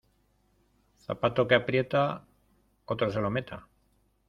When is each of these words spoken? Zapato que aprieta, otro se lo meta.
Zapato 1.07 1.45
que 1.47 1.53
aprieta, 1.53 2.25
otro 2.87 3.11
se 3.11 3.19
lo 3.21 3.29
meta. 3.29 3.67